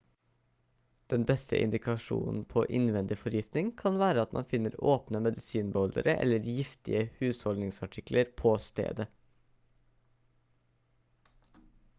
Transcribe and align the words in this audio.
den 1.15 1.25
beste 1.31 1.57
indikasjonen 1.65 2.39
på 2.53 2.63
innvendig 2.77 3.17
forgiftning 3.25 3.69
kan 3.81 3.99
være 4.05 4.23
at 4.23 4.33
man 4.39 4.47
finner 4.55 4.79
åpne 4.95 5.21
medisinbeholdere 5.27 6.17
eller 6.25 6.49
giftige 6.55 7.05
husholdningsartikler 7.21 8.35
på 8.43 8.57
stedet 8.67 9.09